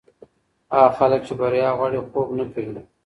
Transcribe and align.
هغه 0.73 0.89
خلک 0.97 1.21
چې 1.27 1.33
بریا 1.39 1.69
غواړي، 1.77 1.99
خوب 2.11 2.27
نه 2.37 2.45
کوي. 2.53 2.79